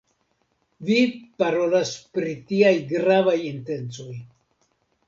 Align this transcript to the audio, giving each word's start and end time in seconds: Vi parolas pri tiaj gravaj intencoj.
Vi 0.87 0.95
parolas 1.43 1.93
pri 2.17 2.35
tiaj 2.53 2.75
gravaj 2.95 3.39
intencoj. 3.53 4.13